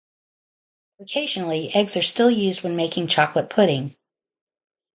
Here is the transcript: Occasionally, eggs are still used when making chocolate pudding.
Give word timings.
Occasionally, 0.99 1.69
eggs 1.75 1.95
are 1.95 2.01
still 2.01 2.31
used 2.31 2.63
when 2.63 2.75
making 2.75 3.05
chocolate 3.05 3.51
pudding. 3.51 3.95